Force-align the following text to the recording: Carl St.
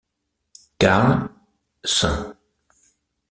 Carl 0.79 1.29
St. 1.85 2.33